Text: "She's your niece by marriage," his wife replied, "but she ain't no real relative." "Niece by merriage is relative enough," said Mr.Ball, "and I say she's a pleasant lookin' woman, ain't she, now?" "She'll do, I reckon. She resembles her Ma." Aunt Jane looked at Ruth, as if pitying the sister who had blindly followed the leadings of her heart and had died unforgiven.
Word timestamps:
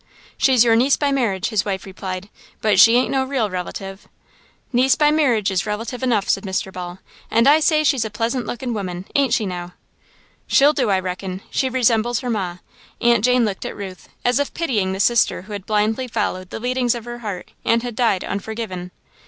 "She's 0.35 0.63
your 0.63 0.75
niece 0.75 0.97
by 0.97 1.11
marriage," 1.11 1.49
his 1.49 1.63
wife 1.63 1.85
replied, 1.85 2.29
"but 2.59 2.79
she 2.79 2.95
ain't 2.95 3.11
no 3.11 3.23
real 3.23 3.51
relative." 3.51 4.07
"Niece 4.73 4.95
by 4.95 5.11
merriage 5.11 5.51
is 5.51 5.67
relative 5.67 6.01
enough," 6.01 6.27
said 6.27 6.43
Mr.Ball, 6.43 6.97
"and 7.29 7.47
I 7.47 7.59
say 7.59 7.83
she's 7.83 8.03
a 8.03 8.09
pleasant 8.09 8.47
lookin' 8.47 8.73
woman, 8.73 9.05
ain't 9.13 9.31
she, 9.31 9.45
now?" 9.45 9.73
"She'll 10.47 10.73
do, 10.73 10.89
I 10.89 10.99
reckon. 10.99 11.41
She 11.51 11.69
resembles 11.69 12.21
her 12.21 12.31
Ma." 12.31 12.57
Aunt 12.99 13.23
Jane 13.23 13.45
looked 13.45 13.63
at 13.63 13.77
Ruth, 13.77 14.09
as 14.25 14.39
if 14.39 14.55
pitying 14.55 14.91
the 14.93 14.99
sister 14.99 15.43
who 15.43 15.53
had 15.53 15.67
blindly 15.67 16.07
followed 16.07 16.49
the 16.49 16.59
leadings 16.59 16.95
of 16.95 17.05
her 17.05 17.19
heart 17.19 17.51
and 17.63 17.83
had 17.83 17.95
died 17.95 18.23
unforgiven. 18.23 18.89